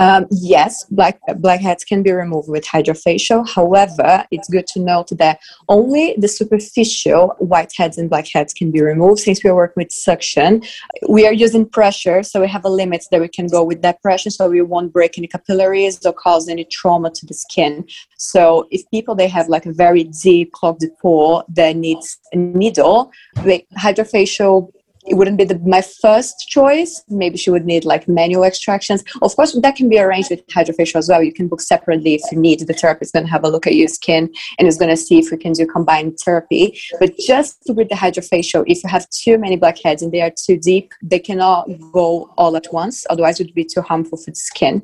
Um, 0.00 0.26
yes, 0.30 0.84
black 0.84 1.20
blackheads 1.36 1.84
can 1.84 2.02
be 2.02 2.10
removed 2.10 2.48
with 2.48 2.64
hydrofacial. 2.64 3.46
However, 3.46 4.24
it's 4.30 4.48
good 4.48 4.66
to 4.68 4.80
note 4.80 5.10
that 5.18 5.40
only 5.68 6.14
the 6.16 6.26
superficial 6.26 7.36
whiteheads 7.38 7.98
and 7.98 8.08
blackheads 8.08 8.54
can 8.54 8.70
be 8.70 8.80
removed. 8.80 9.20
Since 9.20 9.44
we 9.44 9.50
are 9.50 9.54
working 9.54 9.82
with 9.82 9.92
suction, 9.92 10.62
we 11.06 11.26
are 11.26 11.34
using 11.34 11.68
pressure, 11.68 12.22
so 12.22 12.40
we 12.40 12.48
have 12.48 12.64
a 12.64 12.70
limit 12.70 13.04
that 13.10 13.20
we 13.20 13.28
can 13.28 13.46
go 13.46 13.62
with 13.62 13.82
that 13.82 14.00
pressure, 14.00 14.30
so 14.30 14.48
we 14.48 14.62
won't 14.62 14.90
break 14.90 15.18
any 15.18 15.26
capillaries 15.26 16.04
or 16.06 16.14
cause 16.14 16.48
any 16.48 16.64
trauma 16.64 17.10
to 17.10 17.26
the 17.26 17.34
skin. 17.34 17.86
So, 18.16 18.68
if 18.70 18.90
people 18.90 19.14
they 19.14 19.28
have 19.28 19.50
like 19.50 19.66
a 19.66 19.72
very 19.72 20.04
deep 20.04 20.52
clogged 20.52 20.86
pore 21.02 21.44
that 21.50 21.76
needs 21.76 22.18
a 22.32 22.36
needle, 22.36 23.12
the 23.44 23.62
hydrofacial 23.78 24.72
it 25.06 25.14
wouldn't 25.14 25.38
be 25.38 25.44
the, 25.44 25.58
my 25.60 25.82
first 25.82 26.48
choice. 26.48 27.02
Maybe 27.08 27.38
she 27.38 27.50
would 27.50 27.64
need 27.64 27.84
like 27.84 28.06
manual 28.06 28.44
extractions. 28.44 29.02
Of 29.22 29.34
course, 29.34 29.52
that 29.60 29.76
can 29.76 29.88
be 29.88 29.98
arranged 29.98 30.30
with 30.30 30.46
hydrofacial 30.48 30.96
as 30.96 31.08
well. 31.08 31.22
You 31.22 31.32
can 31.32 31.48
book 31.48 31.60
separately 31.60 32.14
if 32.14 32.22
you 32.30 32.38
need. 32.38 32.60
The 32.60 32.74
therapist 32.74 33.08
is 33.08 33.12
going 33.12 33.24
to 33.24 33.30
have 33.30 33.44
a 33.44 33.48
look 33.48 33.66
at 33.66 33.74
your 33.74 33.88
skin 33.88 34.32
and 34.58 34.68
is 34.68 34.76
going 34.76 34.90
to 34.90 34.96
see 34.96 35.18
if 35.18 35.30
we 35.30 35.38
can 35.38 35.52
do 35.52 35.66
combined 35.66 36.18
therapy. 36.18 36.78
But 36.98 37.16
just 37.18 37.62
with 37.68 37.88
the 37.88 37.94
hydrofacial, 37.94 38.64
if 38.66 38.84
you 38.84 38.90
have 38.90 39.08
too 39.10 39.38
many 39.38 39.56
blackheads 39.56 40.02
and 40.02 40.12
they 40.12 40.20
are 40.20 40.30
too 40.30 40.58
deep, 40.58 40.92
they 41.02 41.18
cannot 41.18 41.68
go 41.92 42.32
all 42.36 42.56
at 42.56 42.72
once. 42.72 43.06
Otherwise, 43.08 43.40
it 43.40 43.46
would 43.46 43.54
be 43.54 43.64
too 43.64 43.82
harmful 43.82 44.18
for 44.18 44.30
the 44.30 44.36
skin. 44.36 44.82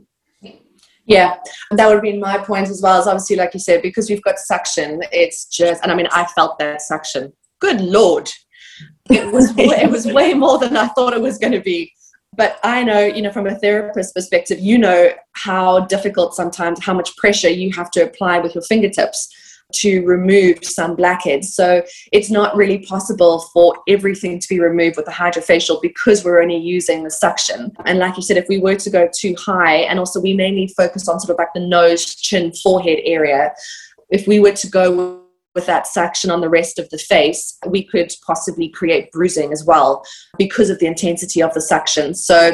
Yeah, 1.09 1.37
that 1.71 1.89
would 1.89 2.03
be 2.03 2.19
my 2.19 2.39
point 2.39 2.69
as 2.69 2.83
well. 2.83 3.01
As 3.01 3.07
obviously, 3.07 3.37
like 3.37 3.55
you 3.55 3.61
said, 3.61 3.81
because 3.81 4.11
we've 4.11 4.23
got 4.23 4.41
suction, 4.41 5.03
it's 5.13 5.45
just, 5.45 5.81
and 5.83 5.93
I 5.93 5.95
mean, 5.95 6.09
I 6.11 6.25
felt 6.25 6.59
that 6.59 6.83
suction. 6.83 7.33
Good 7.61 7.81
lord, 7.81 8.29
it 9.11 9.33
was 9.33 9.53
it 9.57 9.91
was 9.91 10.07
way 10.07 10.35
more 10.45 10.59
than 10.59 10.77
I 10.77 10.89
thought 10.89 11.13
it 11.13 11.21
was 11.21 11.39
going 11.39 11.53
to 11.53 11.61
be. 11.61 11.93
But 12.37 12.59
I 12.63 12.85
know, 12.85 13.01
you 13.01 13.23
know, 13.23 13.33
from 13.33 13.47
a 13.47 13.55
therapist 13.55 14.15
perspective, 14.15 14.61
you 14.61 14.77
know 14.77 15.11
how 15.33 15.81
difficult 15.87 16.35
sometimes, 16.35 16.85
how 16.85 16.93
much 16.93 17.17
pressure 17.17 17.49
you 17.49 17.73
have 17.73 17.91
to 17.93 18.03
apply 18.03 18.41
with 18.41 18.55
your 18.55 18.63
fingertips 18.65 19.29
to 19.73 20.05
remove 20.05 20.59
some 20.63 20.95
blackheads. 20.95 21.55
So 21.55 21.83
it's 22.13 22.31
not 22.31 22.55
really 22.55 22.79
possible 22.79 23.41
for 23.53 23.77
everything 23.89 24.39
to 24.39 24.49
be 24.49 24.61
removed 24.61 24.97
with 24.97 25.07
the 25.07 25.13
hydrofacial 25.13 25.83
because 25.83 26.25
we're 26.25 26.41
only 26.41 26.57
using 26.57 27.03
the 27.03 27.11
suction. 27.11 27.73
And 27.85 27.99
like 27.99 28.17
you 28.17 28.23
said, 28.23 28.37
if 28.37 28.47
we 28.49 28.59
were 28.59 28.77
to 28.77 28.91
go 28.91 29.09
too 29.19 29.35
high, 29.39 29.79
and 29.79 29.99
also 29.99 30.21
we 30.21 30.35
mainly 30.35 30.73
focus 30.77 31.09
on 31.09 31.19
sort 31.21 31.31
of 31.31 31.39
like 31.39 31.53
the 31.55 31.67
nose, 31.67 32.15
chin, 32.15 32.53
forehead 32.53 33.01
area, 33.05 33.53
if 34.11 34.29
we 34.29 34.39
were 34.39 34.53
to 34.53 34.69
go 34.69 35.26
with 35.57 35.67
that 35.67 35.89
suction 35.89 36.31
on 36.31 36.41
the 36.41 36.49
rest 36.49 36.79
of 36.79 36.89
the 36.91 36.99
face, 36.99 37.59
we 37.67 37.83
could 37.83 38.13
possibly 38.25 38.69
create 38.69 39.11
bruising 39.11 39.53
as 39.53 39.65
well 39.65 40.05
because 40.39 40.71
of 40.71 40.79
the 40.79 40.87
intensity 40.87 41.43
of 41.43 41.53
the 41.55 41.61
suction. 41.61 42.15
So, 42.15 42.53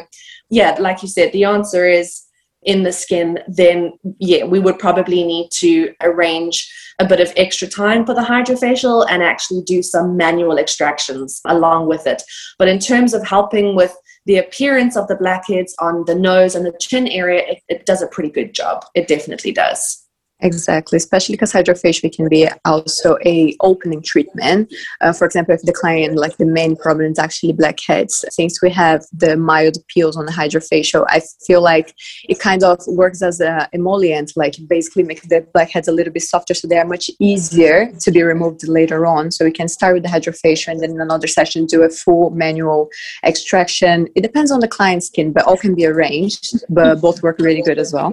yeah, 0.49 0.77
like 0.79 1.03
you 1.03 1.09
said, 1.09 1.33
the 1.33 1.45
answer 1.45 1.87
is 1.87 2.23
in 2.63 2.85
the 2.85 2.93
skin, 2.93 3.41
then 3.49 3.93
yeah, 4.21 4.45
we 4.45 4.61
would 4.61 4.79
probably 4.79 5.25
need 5.25 5.51
to 5.51 5.93
arrange 6.01 6.73
a 7.01 7.07
bit 7.07 7.21
of 7.21 7.33
extra 7.37 7.67
time 7.67 8.07
for 8.07 8.15
the 8.15 8.21
hydrofacial 8.21 9.05
and 9.11 9.23
actually 9.23 9.63
do 9.63 9.83
some 9.83 10.17
manual 10.17 10.59
extractions 10.59 11.41
along 11.47 11.89
with 11.89 12.07
it. 12.07 12.23
But 12.59 12.69
in 12.69 12.79
terms 12.79 13.15
of 13.15 13.27
helping 13.27 13.75
with 13.75 13.95
the 14.27 14.39
appearance 14.39 14.97
of 14.97 15.09
the 15.09 15.17
blackheads 15.17 15.75
on 15.81 16.05
the 16.07 16.15
nose 16.15 16.55
and 16.55 16.65
the 16.65 16.77
chin 16.81 17.09
area, 17.09 17.43
it, 17.49 17.63
it 17.69 17.87
does 17.87 18.03
a 18.03 18.07
pretty 18.07 18.31
good 18.31 18.55
job. 18.55 18.85
It 18.95 19.09
definitely 19.09 19.51
does. 19.51 20.02
Exactly, 20.43 20.97
especially 20.97 21.35
because 21.35 21.53
hydrofacial 21.53 22.13
can 22.13 22.29
be 22.29 22.49
also 22.65 23.17
a 23.25 23.57
opening 23.61 24.03
treatment. 24.03 24.75
Uh, 25.01 25.13
for 25.13 25.25
example, 25.25 25.55
if 25.55 25.63
the 25.63 25.73
client, 25.73 26.17
like 26.17 26.37
the 26.37 26.45
main 26.45 26.75
problem 26.75 27.13
is 27.13 27.19
actually 27.19 27.53
blackheads, 27.53 28.25
since 28.29 28.61
we 28.61 28.69
have 28.71 29.05
the 29.13 29.37
mild 29.37 29.77
peels 29.87 30.17
on 30.17 30.27
the 30.27 30.33
hydrofacial, 30.33 31.05
I 31.09 31.23
feel 31.47 31.63
like 31.63 31.95
it 32.29 32.41
kind 32.41 32.65
of 32.65 32.81
works 32.89 33.23
as 33.23 33.41
a 33.41 33.69
emollient, 33.73 34.33
like 34.35 34.57
basically 34.69 35.05
make 35.05 35.23
the 35.23 35.47
blackheads 35.55 35.87
a 35.87 35.93
little 35.93 36.13
bit 36.13 36.23
softer 36.23 36.55
so 36.55 36.67
they 36.67 36.79
are 36.79 36.85
much 36.85 37.09
easier 37.21 37.93
to 38.01 38.11
be 38.11 38.25
removed 38.25 38.67
later 38.67 39.07
on. 39.07 39.31
So 39.31 39.45
we 39.45 39.53
can 39.53 39.69
start 39.69 39.95
with 39.95 40.03
the 40.03 40.09
hydrofacial 40.09 40.73
and 40.73 40.81
then 40.81 40.91
in 40.91 41.01
another 41.01 41.29
session 41.29 41.67
do 41.67 41.83
a 41.83 41.89
full 41.89 42.31
manual 42.31 42.89
extraction. 43.25 44.09
It 44.17 44.23
depends 44.23 44.51
on 44.51 44.59
the 44.59 44.69
client's 44.69 45.07
skin, 45.07 45.33
but 45.33 45.45
all 45.45 45.57
can 45.57 45.77
be 45.77 45.87
arranged, 45.87 46.65
but 46.69 47.01
both 47.01 47.23
work 47.23 47.39
really 47.39 47.63
good 47.63 47.79
as 47.79 47.93
well. 47.93 48.13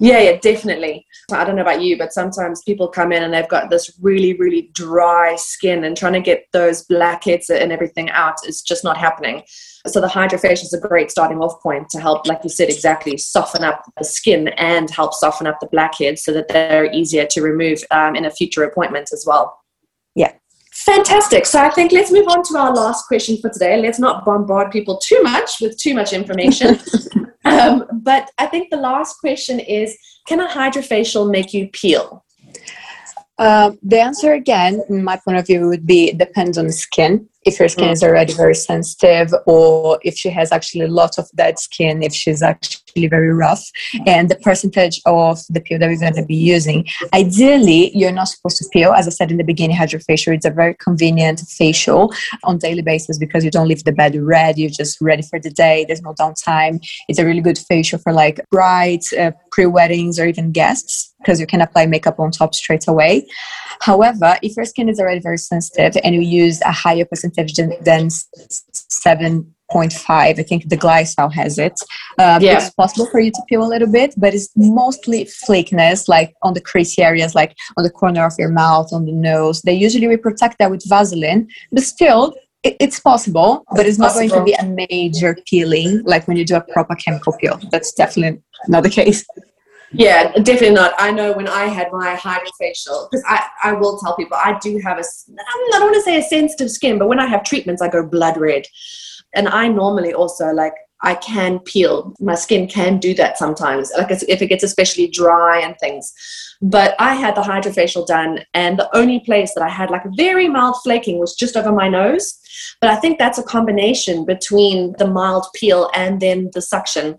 Yeah, 0.00 0.20
yeah, 0.20 0.38
definitely. 0.38 1.06
I 1.32 1.44
don't 1.44 1.56
know 1.56 1.62
about 1.62 1.80
you, 1.80 1.96
but 1.96 2.12
sometimes 2.12 2.62
people 2.62 2.88
come 2.88 3.10
in 3.10 3.22
and 3.22 3.32
they've 3.32 3.48
got 3.48 3.70
this 3.70 3.98
really, 4.00 4.34
really 4.34 4.70
dry 4.72 5.34
skin 5.36 5.84
and 5.84 5.96
trying 5.96 6.12
to 6.12 6.20
get 6.20 6.46
those 6.52 6.84
blackheads 6.84 7.48
and 7.48 7.72
everything 7.72 8.10
out 8.10 8.34
is 8.46 8.60
just 8.60 8.84
not 8.84 8.98
happening. 8.98 9.42
So 9.86 10.00
the 10.00 10.06
hydrofacial 10.06 10.64
is 10.64 10.74
a 10.74 10.80
great 10.80 11.10
starting 11.10 11.38
off 11.38 11.60
point 11.62 11.88
to 11.90 12.00
help, 12.00 12.26
like 12.26 12.40
you 12.44 12.50
said, 12.50 12.68
exactly 12.68 13.16
soften 13.16 13.64
up 13.64 13.82
the 13.96 14.04
skin 14.04 14.48
and 14.58 14.90
help 14.90 15.14
soften 15.14 15.46
up 15.46 15.58
the 15.60 15.68
blackheads 15.68 16.22
so 16.22 16.32
that 16.32 16.48
they're 16.48 16.92
easier 16.92 17.26
to 17.26 17.40
remove 17.40 17.82
um, 17.90 18.14
in 18.14 18.26
a 18.26 18.30
future 18.30 18.64
appointment 18.64 19.10
as 19.12 19.24
well. 19.26 19.58
Yeah. 20.14 20.32
Fantastic. 20.72 21.46
So 21.46 21.60
I 21.60 21.70
think 21.70 21.92
let's 21.92 22.12
move 22.12 22.28
on 22.28 22.42
to 22.44 22.58
our 22.58 22.74
last 22.74 23.06
question 23.06 23.38
for 23.38 23.50
today. 23.50 23.80
Let's 23.80 23.98
not 23.98 24.24
bombard 24.24 24.70
people 24.70 24.98
too 24.98 25.22
much 25.22 25.60
with 25.60 25.76
too 25.78 25.94
much 25.94 26.12
information. 26.12 26.78
um, 27.44 27.86
but 27.92 28.30
I 28.38 28.46
think 28.46 28.70
the 28.70 28.76
last 28.76 29.18
question 29.18 29.60
is 29.60 29.96
Can 30.26 30.40
a 30.40 30.48
hydrofacial 30.48 31.30
make 31.30 31.52
you 31.52 31.68
peel? 31.68 32.24
Uh, 33.38 33.72
the 33.82 34.00
answer 34.00 34.34
again, 34.34 34.82
in 34.88 35.02
my 35.02 35.18
point 35.24 35.38
of 35.38 35.46
view, 35.46 35.66
would 35.66 35.86
be 35.86 36.12
depends 36.12 36.58
on 36.58 36.66
the 36.66 36.72
skin 36.72 37.28
if 37.44 37.58
her 37.58 37.68
skin 37.68 37.90
is 37.90 38.02
already 38.02 38.32
very 38.34 38.54
sensitive 38.54 39.32
or 39.46 39.98
if 40.02 40.14
she 40.14 40.30
has 40.30 40.52
actually 40.52 40.84
a 40.84 40.88
lot 40.88 41.18
of 41.18 41.28
dead 41.34 41.58
skin 41.58 42.02
if 42.02 42.14
she's 42.14 42.42
actually 42.42 42.81
very 43.08 43.32
rough 43.32 43.64
and 44.06 44.28
the 44.28 44.36
percentage 44.36 45.00
of 45.06 45.40
the 45.48 45.60
peel 45.60 45.78
that 45.78 45.88
we're 45.88 45.98
going 45.98 46.14
to 46.14 46.24
be 46.24 46.34
using. 46.34 46.86
Ideally 47.12 47.90
you're 47.96 48.12
not 48.12 48.28
supposed 48.28 48.58
to 48.58 48.64
peel 48.72 48.92
as 48.92 49.06
i 49.06 49.10
said 49.10 49.30
in 49.30 49.38
the 49.38 49.44
beginning 49.44 49.76
hydrofacial 49.76 50.34
it's 50.34 50.46
a 50.46 50.50
very 50.50 50.74
convenient 50.74 51.40
facial 51.40 52.12
on 52.44 52.58
daily 52.58 52.82
basis 52.82 53.18
because 53.18 53.44
you 53.44 53.50
don't 53.50 53.68
leave 53.68 53.84
the 53.84 53.92
bed 53.92 54.14
red 54.16 54.58
you're 54.58 54.70
just 54.70 55.00
ready 55.00 55.22
for 55.22 55.38
the 55.38 55.50
day 55.50 55.84
there's 55.86 56.02
no 56.02 56.14
downtime. 56.14 56.80
It's 57.08 57.18
a 57.18 57.24
really 57.24 57.40
good 57.40 57.58
facial 57.58 57.98
for 57.98 58.12
like 58.12 58.40
brides 58.50 59.12
uh, 59.12 59.32
pre-weddings 59.50 60.18
or 60.18 60.26
even 60.26 60.52
guests 60.52 61.12
because 61.18 61.40
you 61.40 61.46
can 61.46 61.60
apply 61.60 61.86
makeup 61.86 62.18
on 62.18 62.30
top 62.30 62.54
straight 62.54 62.86
away. 62.88 63.26
However 63.80 64.36
if 64.42 64.56
your 64.56 64.64
skin 64.64 64.88
is 64.88 65.00
already 65.00 65.20
very 65.20 65.38
sensitive 65.38 66.00
and 66.04 66.14
you 66.14 66.20
use 66.20 66.60
a 66.62 66.72
higher 66.72 67.04
percentage 67.04 67.22
percentage 67.22 67.54
than 67.84 68.10
7.5. 69.72 70.10
I 70.10 70.32
think 70.42 70.68
the 70.68 70.76
GlySal 70.76 71.32
has 71.32 71.58
it. 71.58 71.80
Uh, 72.18 72.38
yeah. 72.40 72.56
It's 72.56 72.70
possible 72.70 73.06
for 73.06 73.20
you 73.20 73.30
to 73.30 73.42
peel 73.48 73.64
a 73.64 73.68
little 73.68 73.90
bit, 73.90 74.14
but 74.16 74.34
it's 74.34 74.48
mostly 74.56 75.24
flakiness, 75.24 76.08
like 76.08 76.34
on 76.42 76.54
the 76.54 76.60
creasy 76.60 77.02
areas, 77.02 77.34
like 77.34 77.54
on 77.76 77.84
the 77.84 77.90
corner 77.90 78.24
of 78.26 78.34
your 78.38 78.50
mouth, 78.50 78.92
on 78.92 79.06
the 79.06 79.12
nose. 79.12 79.62
They 79.62 79.74
usually 79.74 80.08
we 80.08 80.16
protect 80.16 80.58
that 80.58 80.70
with 80.70 80.84
Vaseline, 80.88 81.48
but 81.70 81.82
still, 81.82 82.34
it's 82.64 83.00
possible, 83.00 83.64
but 83.74 83.86
it's 83.86 83.98
not 83.98 84.14
going 84.14 84.30
to 84.30 84.44
be 84.44 84.52
a 84.52 84.64
major 84.64 85.36
peeling 85.46 86.02
like 86.04 86.28
when 86.28 86.36
you 86.36 86.44
do 86.44 86.54
a 86.54 86.60
proper 86.60 86.94
chemical 86.94 87.32
peel. 87.36 87.58
That's 87.72 87.92
definitely 87.92 88.40
not 88.68 88.84
the 88.84 88.90
case. 88.90 89.26
Yeah, 89.94 90.32
definitely 90.32 90.70
not. 90.70 90.94
I 90.98 91.10
know 91.10 91.32
when 91.32 91.48
I 91.48 91.64
had 91.64 91.92
my 91.92 92.16
hydrofacial, 92.16 93.10
because 93.10 93.24
I, 93.28 93.46
I 93.64 93.72
will 93.72 93.98
tell 93.98 94.16
people 94.16 94.36
I 94.36 94.58
do 94.58 94.80
have 94.84 94.98
a, 94.98 95.02
I 95.02 95.68
don't 95.72 95.82
want 95.82 95.94
to 95.96 96.02
say 96.02 96.18
a 96.18 96.22
sensitive 96.22 96.70
skin, 96.70 96.98
but 96.98 97.08
when 97.08 97.18
I 97.18 97.26
have 97.26 97.44
treatments, 97.44 97.82
I 97.82 97.88
go 97.88 98.06
blood 98.06 98.38
red. 98.38 98.66
And 99.34 99.48
I 99.48 99.68
normally 99.68 100.12
also 100.12 100.52
like, 100.52 100.74
I 101.02 101.16
can 101.16 101.58
peel. 101.58 102.14
My 102.20 102.36
skin 102.36 102.68
can 102.68 102.98
do 102.98 103.12
that 103.14 103.36
sometimes, 103.36 103.90
like 103.98 104.10
if 104.10 104.40
it 104.40 104.46
gets 104.46 104.62
especially 104.62 105.08
dry 105.08 105.58
and 105.58 105.76
things. 105.78 106.12
But 106.60 106.94
I 107.00 107.14
had 107.14 107.34
the 107.34 107.40
hydrofacial 107.40 108.06
done, 108.06 108.44
and 108.54 108.78
the 108.78 108.88
only 108.96 109.18
place 109.18 109.52
that 109.54 109.64
I 109.64 109.68
had 109.68 109.90
like 109.90 110.04
very 110.16 110.48
mild 110.48 110.76
flaking 110.84 111.18
was 111.18 111.34
just 111.34 111.56
over 111.56 111.72
my 111.72 111.88
nose. 111.88 112.38
But 112.80 112.90
I 112.90 112.96
think 112.96 113.18
that's 113.18 113.38
a 113.38 113.42
combination 113.42 114.24
between 114.24 114.94
the 114.98 115.08
mild 115.08 115.46
peel 115.54 115.90
and 115.94 116.20
then 116.20 116.50
the 116.54 116.62
suction 116.62 117.18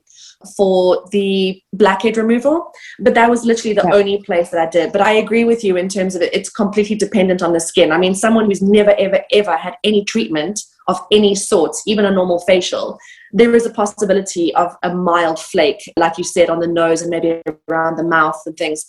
for 0.56 1.08
the 1.12 1.62
blackhead 1.74 2.18
removal, 2.18 2.72
but 3.00 3.14
that 3.14 3.30
was 3.30 3.46
literally 3.46 3.74
the 3.74 3.88
yeah. 3.88 3.96
only 3.96 4.22
place 4.24 4.50
that 4.50 4.68
I 4.68 4.70
did. 4.70 4.92
But 4.92 5.02
I 5.02 5.14
agree 5.14 5.44
with 5.44 5.64
you 5.64 5.78
in 5.78 5.90
terms 5.90 6.16
of 6.16 6.22
it, 6.22 6.34
it's 6.34 6.50
completely 6.50 6.96
dependent 6.96 7.42
on 7.42 7.54
the 7.54 7.60
skin. 7.60 7.92
I 7.92 7.98
mean, 7.98 8.16
someone 8.16 8.46
who's 8.46 8.62
never, 8.62 8.96
ever, 8.98 9.24
ever 9.32 9.58
had 9.58 9.76
any 9.84 10.04
treatment 10.06 10.62
of 10.88 11.00
any 11.12 11.34
sorts, 11.34 11.82
even 11.88 12.06
a 12.06 12.12
normal 12.12 12.40
facial, 12.40 12.98
there 13.32 13.56
is 13.56 13.66
a 13.66 13.72
possibility 13.72 14.54
of 14.56 14.76
a 14.84 14.94
mild 14.94 15.40
flake, 15.40 15.82
like 15.98 16.18
you 16.18 16.24
said, 16.24 16.50
on 16.50 16.60
the 16.60 16.68
nose 16.68 17.02
and 17.02 17.10
maybe 17.10 17.42
around 17.70 17.98
the 17.98 18.04
mouth 18.04 18.40
and 18.46 18.58
things, 18.58 18.86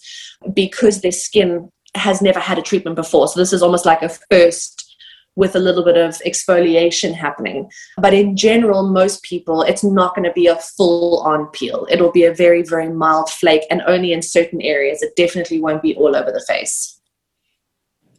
because 0.53 1.01
their 1.01 1.13
skin 1.13 1.71
has 1.95 2.21
never 2.21 2.41
had 2.41 2.59
a 2.59 2.63
treatment 2.63 2.97
before. 2.97 3.29
So 3.29 3.39
this 3.39 3.53
is 3.53 3.63
almost 3.63 3.87
like 3.87 4.03
a 4.03 4.11
first 4.31 4.84
with 5.37 5.57
a 5.57 5.59
little 5.61 5.85
bit 5.85 5.97
of 5.97 6.15
exfoliation 6.27 7.13
happening. 7.13 7.71
But 7.99 8.15
in 8.15 8.37
general, 8.37 8.89
most 8.89 9.23
people, 9.23 9.63
it's 9.63 9.83
not 9.83 10.15
going 10.15 10.25
to 10.25 10.33
be 10.33 10.47
a 10.47 10.57
full 10.57 11.21
on 11.23 11.47
peel. 11.49 11.87
It'll 11.91 12.13
be 12.13 12.25
a 12.25 12.35
very, 12.35 12.63
very 12.63 12.89
mild 12.89 13.31
flake 13.31 13.65
and 13.71 13.83
only 13.87 14.13
in 14.13 14.23
certain 14.23 14.61
areas. 14.63 15.03
It 15.03 15.17
definitely 15.17 15.61
won't 15.61 15.83
be 15.83 15.97
all 15.97 16.15
over 16.15 16.31
the 16.31 16.45
face. 16.47 17.01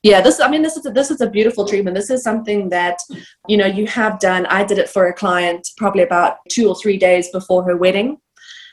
Yeah, 0.04 0.22
this 0.22 0.40
I 0.40 0.48
mean 0.52 0.62
this 0.62 0.78
is 0.78 0.86
a, 0.86 0.92
this 0.92 1.10
is 1.10 1.20
a 1.20 1.28
beautiful 1.28 1.68
treatment. 1.68 1.96
This 1.96 2.12
is 2.12 2.22
something 2.22 2.70
that 2.70 3.00
you 3.48 3.58
know 3.58 3.66
you 3.66 3.88
have 3.88 4.20
done. 4.20 4.46
I 4.46 4.64
did 4.64 4.78
it 4.78 4.88
for 4.88 5.08
a 5.08 5.14
client 5.14 5.68
probably 5.78 6.04
about 6.04 6.38
2 6.50 6.70
or 6.70 6.76
3 6.76 6.96
days 7.00 7.32
before 7.32 7.64
her 7.64 7.76
wedding 7.76 8.20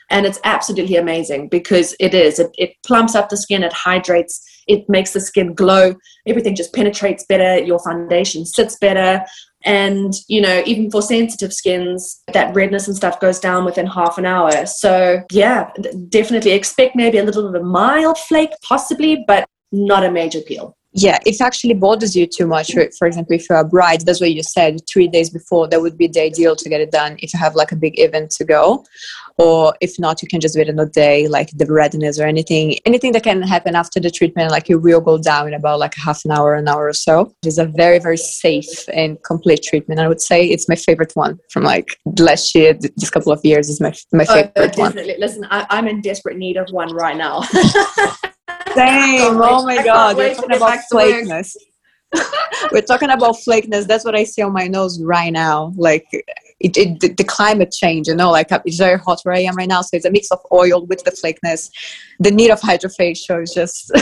and 0.09 0.25
it's 0.25 0.39
absolutely 0.43 0.95
amazing 0.95 1.49
because 1.49 1.95
it 1.99 2.13
is. 2.13 2.39
It, 2.39 2.51
it 2.57 2.71
plumps 2.85 3.15
up 3.15 3.29
the 3.29 3.37
skin 3.37 3.63
it 3.63 3.73
hydrates 3.73 4.41
it 4.67 4.87
makes 4.87 5.11
the 5.11 5.19
skin 5.19 5.53
glow. 5.53 5.95
Everything 6.25 6.55
just 6.55 6.73
penetrates 6.73 7.25
better 7.25 7.59
your 7.59 7.79
foundation 7.79 8.45
sits 8.45 8.77
better. 8.77 9.23
And 9.65 10.13
you 10.27 10.41
know 10.41 10.61
even 10.65 10.91
for 10.91 11.01
sensitive 11.01 11.53
skins 11.53 12.21
that 12.33 12.53
redness 12.53 12.87
and 12.87 12.97
stuff 12.97 13.19
goes 13.19 13.39
down 13.39 13.65
within 13.65 13.87
half 13.87 14.17
an 14.17 14.25
hour. 14.25 14.65
So 14.65 15.23
yeah 15.31 15.71
definitely 16.09 16.51
expect 16.51 16.95
maybe 16.95 17.17
a 17.17 17.23
little 17.23 17.43
bit 17.43 17.55
of 17.55 17.61
a 17.61 17.65
mild 17.65 18.17
flake 18.17 18.51
possibly 18.63 19.23
but 19.27 19.47
not 19.71 20.03
a 20.03 20.11
major 20.11 20.41
peel 20.41 20.75
yeah, 20.93 21.17
if 21.25 21.41
actually 21.41 21.73
bothers 21.73 22.15
you 22.15 22.27
too 22.27 22.45
much, 22.45 22.71
for 22.97 23.07
example, 23.07 23.35
if 23.35 23.49
you're 23.49 23.57
a 23.57 23.65
bride, 23.65 24.01
that's 24.01 24.21
what 24.21 24.31
you 24.31 24.43
said 24.43 24.79
three 24.87 25.07
days 25.07 25.29
before, 25.29 25.67
that 25.67 25.81
would 25.81 25.97
be 25.97 26.07
the 26.07 26.21
ideal 26.21 26.55
to 26.55 26.69
get 26.69 26.81
it 26.81 26.91
done 26.91 27.17
if 27.19 27.33
you 27.33 27.39
have 27.39 27.55
like 27.55 27.71
a 27.71 27.75
big 27.75 27.99
event 27.99 28.29
to 28.31 28.45
go. 28.45 28.85
Or 29.37 29.73
if 29.81 29.97
not, 29.97 30.21
you 30.21 30.27
can 30.27 30.39
just 30.39 30.55
wait 30.55 30.69
another 30.69 30.91
day, 30.91 31.27
like 31.27 31.49
the 31.55 31.65
redness 31.65 32.19
or 32.19 32.27
anything, 32.27 32.77
anything 32.85 33.11
that 33.13 33.23
can 33.23 33.41
happen 33.41 33.75
after 33.75 33.99
the 33.99 34.11
treatment, 34.11 34.51
like 34.51 34.69
it 34.69 34.75
will 34.75 35.01
go 35.01 35.17
down 35.17 35.47
in 35.47 35.55
about 35.55 35.79
like 35.79 35.97
a 35.97 36.01
half 36.01 36.23
an 36.25 36.31
hour, 36.31 36.53
an 36.53 36.67
hour 36.67 36.87
or 36.87 36.93
so. 36.93 37.33
It's 37.43 37.57
a 37.57 37.65
very, 37.65 37.97
very 37.97 38.17
safe 38.17 38.87
and 38.93 39.21
complete 39.23 39.63
treatment. 39.63 39.99
I 39.99 40.07
would 40.07 40.21
say 40.21 40.45
it's 40.45 40.69
my 40.69 40.75
favorite 40.75 41.13
one 41.15 41.39
from 41.49 41.63
like 41.63 41.97
last 42.19 42.53
year, 42.53 42.73
this 42.73 43.09
couple 43.09 43.31
of 43.31 43.43
years 43.43 43.67
is 43.69 43.81
my, 43.81 43.93
my 44.11 44.25
oh, 44.29 44.33
favorite 44.33 44.51
oh, 44.57 44.67
definitely. 44.67 45.13
one. 45.13 45.21
Listen, 45.21 45.47
I, 45.49 45.65
I'm 45.71 45.87
in 45.87 46.01
desperate 46.01 46.37
need 46.37 46.57
of 46.57 46.69
one 46.69 46.93
right 46.93 47.17
now. 47.17 47.41
Same. 48.75 49.41
Oh 49.41 49.65
my 49.65 49.83
god. 49.83 50.17
We're 50.17 50.35
talking 50.35 50.55
about 50.55 50.79
flakiness. 50.91 51.55
We're 52.71 52.81
talking 52.81 53.09
about 53.09 53.35
flakiness. 53.35 53.87
That's 53.87 54.05
what 54.05 54.15
I 54.15 54.23
see 54.23 54.41
on 54.41 54.53
my 54.53 54.67
nose 54.67 55.01
right 55.01 55.33
now. 55.33 55.73
Like 55.75 56.05
it, 56.11 56.77
it 56.77 56.99
the, 56.99 57.13
the, 57.13 57.23
climate 57.23 57.71
change, 57.71 58.07
you 58.07 58.15
know, 58.15 58.29
like 58.31 58.51
uh, 58.51 58.59
it's 58.65 58.77
very 58.77 58.99
hot 58.99 59.19
where 59.23 59.33
I 59.35 59.39
am 59.39 59.55
right 59.55 59.67
now. 59.67 59.81
So 59.81 59.97
it's 59.97 60.05
a 60.05 60.11
mix 60.11 60.29
of 60.31 60.39
oil 60.51 60.85
with 60.85 61.03
the 61.03 61.11
flakiness. 61.11 61.71
The 62.19 62.31
need 62.31 62.51
of 62.51 62.61
hydrofacial 62.61 63.43
is 63.43 63.51
just 63.53 63.91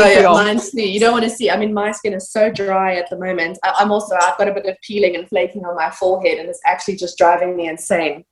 Oh, 0.00 0.08
yeah, 0.08 0.28
mine's 0.28 0.70
too. 0.70 0.88
You 0.88 1.00
don't 1.00 1.12
want 1.12 1.24
to 1.24 1.30
see. 1.30 1.50
I 1.50 1.56
mean, 1.56 1.74
my 1.74 1.90
skin 1.90 2.12
is 2.12 2.30
so 2.30 2.52
dry 2.52 2.94
at 2.96 3.10
the 3.10 3.18
moment. 3.18 3.58
I, 3.64 3.82
am 3.82 3.90
also. 3.90 4.14
I've 4.14 4.38
got 4.38 4.48
a 4.48 4.54
bit 4.54 4.66
of 4.66 4.76
peeling 4.82 5.16
and 5.16 5.28
flaking 5.28 5.64
on 5.64 5.74
my 5.74 5.90
forehead, 5.90 6.38
and 6.38 6.48
it's 6.48 6.60
actually 6.64 6.96
just 6.96 7.18
driving 7.18 7.56
me 7.56 7.68
insane. 7.68 8.24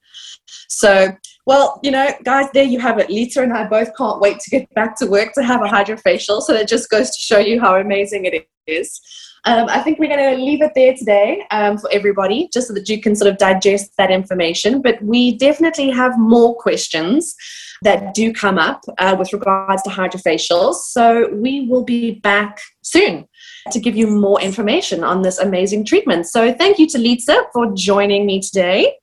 So, 0.69 1.09
well, 1.47 1.79
you 1.83 1.93
know, 1.93 2.09
guys, 2.25 2.49
there 2.53 2.65
you 2.65 2.81
have 2.81 2.99
it. 2.99 3.09
Lita 3.09 3.41
and 3.43 3.53
I 3.53 3.67
both 3.67 3.97
can't 3.97 4.21
wait 4.21 4.41
to 4.41 4.51
get 4.51 4.75
back 4.75 4.97
to 4.99 5.07
work 5.07 5.33
to 5.35 5.45
have 5.45 5.63
a 5.63 5.67
hydrofacial. 5.67 6.43
So 6.43 6.53
that 6.53 6.69
just 6.69 6.91
goes 6.91 7.11
to 7.11 7.21
show 7.21 7.39
you 7.39 7.61
how 7.61 7.77
amazing 7.77 8.25
it 8.25 8.49
is. 8.67 9.01
Um, 9.45 9.69
I 9.69 9.81
think 9.81 10.01
we're 10.01 10.09
going 10.09 10.37
to 10.37 10.43
leave 10.43 10.61
it 10.61 10.73
there 10.75 10.95
today 10.95 11.47
um, 11.53 11.79
for 11.79 11.89
everybody, 11.93 12.49
just 12.53 12.67
so 12.67 12.75
that 12.75 12.89
you 12.89 13.01
can 13.01 13.15
sort 13.15 13.31
of 13.31 13.39
digest 13.39 13.93
that 13.97 14.11
information. 14.11 14.83
But 14.83 15.01
we 15.01 15.39
definitely 15.39 15.91
have 15.91 16.19
more 16.19 16.57
questions. 16.57 17.35
that 17.83 18.15
do 18.15 18.33
come 18.33 18.59
up 18.59 18.83
uh, 18.99 19.15
with 19.19 19.33
regards 19.33 19.83
to 19.83 19.91
hydrofacials. 19.91 20.77
So 20.77 21.29
we 21.35 21.69
will 21.69 21.85
be 21.85 22.13
back 22.13 22.59
soon 22.83 23.29
to 23.71 23.79
give 23.79 23.97
you 23.97 24.07
more 24.07 24.41
information 24.41 25.05
on 25.05 25.23
this 25.23 25.39
amazing 25.39 25.85
treatment. 25.85 26.27
So 26.27 26.53
thank 26.55 26.79
you 26.79 26.87
to 26.89 26.99
Lisa 26.99 27.45
for 27.53 27.73
joining 27.75 28.27
me 28.27 28.41
today. 28.41 28.97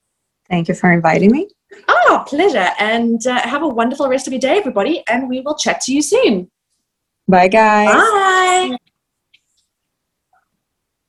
Thank 0.50 0.68
you 0.68 0.74
for 0.74 0.92
inviting 0.92 1.32
me. 1.32 1.50
Oh, 1.88 2.24
pleasure. 2.28 2.70
And 2.80 3.26
uh, 3.26 3.42
have 3.42 3.64
a 3.64 3.68
wonderful 3.68 4.08
rest 4.08 4.28
of 4.28 4.34
your 4.34 4.40
day, 4.40 4.58
everybody. 4.58 5.04
And 5.08 5.30
we 5.30 5.42
will 5.42 5.56
chat 5.56 5.82
to 5.82 5.94
you 5.94 6.02
soon. 6.02 6.50
Bye, 7.28 7.48
guys. 7.48 7.94
Bye. 7.94 8.78